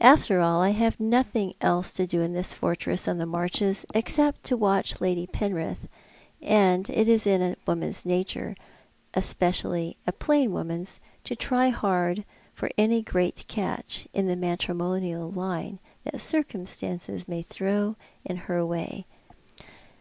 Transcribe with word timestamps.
After 0.00 0.40
all 0.40 0.60
I 0.60 0.70
have 0.70 0.98
nothing 0.98 1.54
else 1.60 1.94
to 1.94 2.04
do 2.04 2.20
in 2.20 2.32
this 2.32 2.52
fortress 2.52 3.06
on 3.06 3.18
the 3.18 3.26
Marches 3.26 3.86
except 3.94 4.42
to 4.46 4.56
watch 4.56 5.00
Lady 5.00 5.24
Penrith, 5.28 5.86
and 6.42 6.90
it 6.90 7.06
is 7.08 7.28
in 7.28 7.40
a 7.42 7.54
woman's 7.64 8.04
nature— 8.04 8.56
especially 9.24 9.96
a 10.04 10.10
plain 10.10 10.52
woman's— 10.52 10.98
to 11.26 11.36
try 11.36 11.68
hard 11.68 12.24
for 12.52 12.70
any 12.76 13.02
great 13.02 13.44
catch 13.46 14.08
in 14.12 14.26
the 14.26 14.34
matrimonial 14.34 15.30
line 15.30 15.78
that 16.02 16.20
circum 16.20 16.66
stances 16.66 17.28
may 17.28 17.42
throw 17.42 17.94
in 18.24 18.36
her 18.50 18.66
way. 18.66 19.06